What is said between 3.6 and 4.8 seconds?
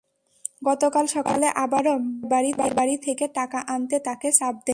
আনতে তাঁকে চাপ দেন।